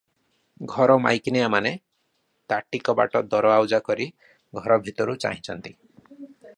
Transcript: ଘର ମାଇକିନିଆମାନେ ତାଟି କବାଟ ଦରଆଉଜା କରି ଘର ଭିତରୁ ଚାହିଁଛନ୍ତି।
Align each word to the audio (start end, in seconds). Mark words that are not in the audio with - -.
ଘର 0.71 0.95
ମାଇକିନିଆମାନେ 1.03 1.73
ତାଟି 2.53 2.81
କବାଟ 2.89 3.23
ଦରଆଉଜା 3.35 3.83
କରି 3.91 4.09
ଘର 4.61 4.83
ଭିତରୁ 4.89 5.19
ଚାହିଁଛନ୍ତି। 5.27 5.77